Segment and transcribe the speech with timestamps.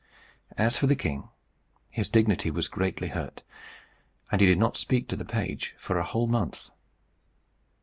[0.57, 1.29] As for the king,
[1.91, 3.43] his dignity was greatly hurt,
[4.31, 6.71] and he did not speak to the page for a whole month.